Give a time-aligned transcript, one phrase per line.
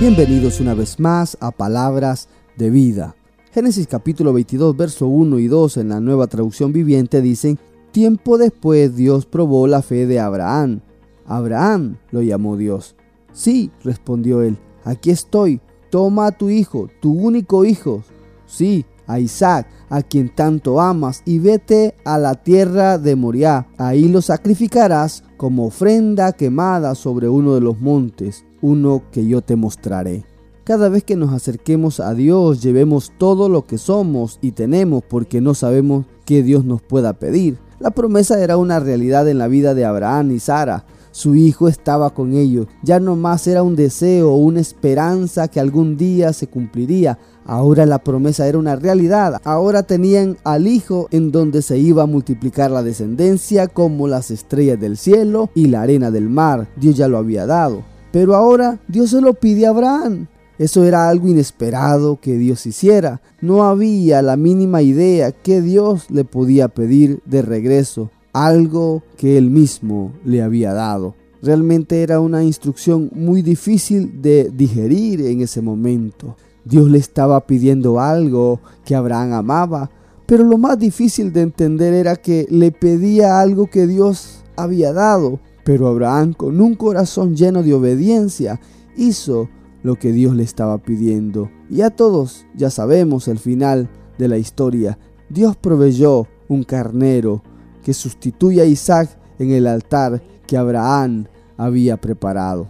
[0.00, 3.16] Bienvenidos una vez más a Palabras de Vida.
[3.50, 7.58] Génesis capítulo 22, verso 1 y 2 en la nueva traducción viviente dicen,
[7.90, 10.82] Tiempo después Dios probó la fe de Abraham.
[11.26, 12.94] Abraham lo llamó Dios.
[13.32, 15.60] Sí, respondió él, aquí estoy,
[15.90, 18.04] toma a tu hijo, tu único hijo.
[18.46, 23.66] Sí, a Isaac, a quien tanto amas, y vete a la tierra de Moriah.
[23.78, 29.56] Ahí lo sacrificarás como ofrenda quemada sobre uno de los montes uno que yo te
[29.56, 30.24] mostraré.
[30.64, 35.40] Cada vez que nos acerquemos a Dios, llevemos todo lo que somos y tenemos porque
[35.40, 37.56] no sabemos qué Dios nos pueda pedir.
[37.78, 40.84] La promesa era una realidad en la vida de Abraham y Sara.
[41.10, 42.66] Su hijo estaba con ellos.
[42.82, 47.18] Ya no más era un deseo o una esperanza que algún día se cumpliría.
[47.46, 49.40] Ahora la promesa era una realidad.
[49.44, 54.78] Ahora tenían al hijo en donde se iba a multiplicar la descendencia como las estrellas
[54.78, 56.68] del cielo y la arena del mar.
[56.76, 57.82] Dios ya lo había dado.
[58.12, 60.26] Pero ahora Dios se lo pide a Abraham.
[60.58, 63.20] Eso era algo inesperado que Dios hiciera.
[63.40, 69.50] No había la mínima idea que Dios le podía pedir de regreso, algo que él
[69.50, 71.14] mismo le había dado.
[71.40, 76.36] Realmente era una instrucción muy difícil de digerir en ese momento.
[76.64, 79.90] Dios le estaba pidiendo algo que Abraham amaba,
[80.26, 85.38] pero lo más difícil de entender era que le pedía algo que Dios había dado.
[85.68, 88.58] Pero Abraham, con un corazón lleno de obediencia,
[88.96, 89.50] hizo
[89.82, 91.50] lo que Dios le estaba pidiendo.
[91.68, 94.98] Y a todos ya sabemos el final de la historia.
[95.28, 97.42] Dios proveyó un carnero
[97.84, 101.26] que sustituye a Isaac en el altar que Abraham
[101.58, 102.68] había preparado.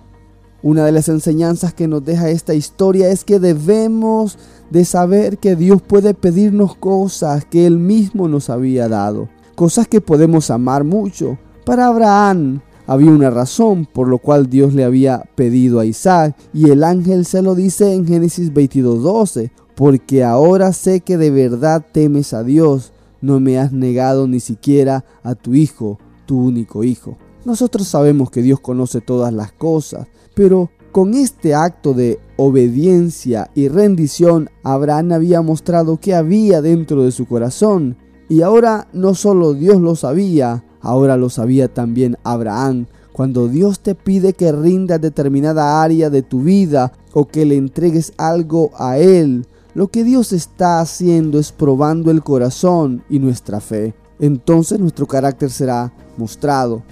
[0.60, 4.38] Una de las enseñanzas que nos deja esta historia es que debemos
[4.70, 10.00] de saber que Dios puede pedirnos cosas que Él mismo nos había dado, cosas que
[10.00, 11.38] podemos amar mucho.
[11.64, 16.70] Para Abraham había una razón por lo cual Dios le había pedido a Isaac y
[16.70, 22.32] el ángel se lo dice en Génesis 22:12, porque ahora sé que de verdad temes
[22.32, 27.18] a Dios, no me has negado ni siquiera a tu hijo, tu único hijo.
[27.44, 33.68] Nosotros sabemos que Dios conoce todas las cosas, pero con este acto de obediencia y
[33.68, 37.98] rendición, Abraham había mostrado que había dentro de su corazón.
[38.30, 42.86] Y ahora no solo Dios lo sabía, Ahora lo sabía también Abraham.
[43.12, 48.12] Cuando Dios te pide que rindas determinada área de tu vida o que le entregues
[48.16, 53.94] algo a Él, lo que Dios está haciendo es probando el corazón y nuestra fe.
[54.20, 56.82] Entonces nuestro carácter será mostrado.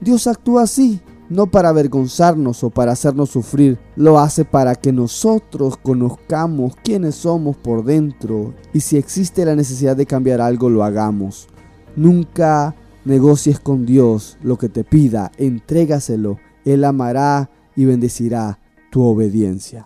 [0.00, 5.76] Dios actúa así, no para avergonzarnos o para hacernos sufrir, lo hace para que nosotros
[5.76, 11.48] conozcamos quiénes somos por dentro y si existe la necesidad de cambiar algo lo hagamos.
[11.96, 18.58] Nunca negocies con Dios lo que te pida, entrégaselo, Él amará y bendecirá
[18.90, 19.84] tu obediencia.